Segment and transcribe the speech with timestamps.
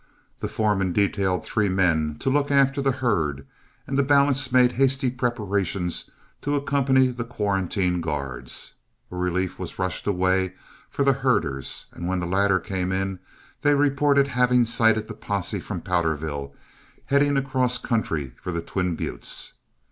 [0.39, 3.45] The foreman detailed three men to look after the herd,
[3.85, 6.09] and the balance made hasty preparations
[6.41, 8.73] to accompany the quarantine guards.
[9.11, 10.55] A relief was rushed away
[10.89, 13.19] for the herders; and when the latter came in,
[13.61, 16.51] they reported having sighted the posse from Powderville,
[17.05, 19.53] heading across country for the twin buttes.